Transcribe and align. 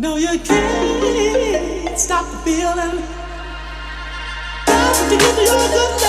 No, 0.00 0.16
you 0.16 0.38
can't 0.38 1.98
stop 1.98 2.24
the 2.30 2.38
feeling. 2.38 3.04
That's 4.66 4.98
what 4.98 5.12
you 5.12 5.18
get 5.18 5.34
to 5.36 5.42
your 5.42 5.68
good. 5.68 5.99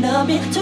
Been 0.00 0.40
thinking 0.40 0.61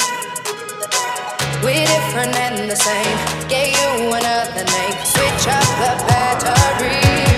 We're 1.63 1.85
different 1.85 2.35
and 2.35 2.71
the 2.71 2.75
same. 2.75 3.47
Gave 3.47 3.77
you 3.77 4.13
another 4.13 4.63
name. 4.63 5.05
Switch 5.05 5.47
up 5.47 5.63
the 5.77 5.93
battery. 6.07 7.30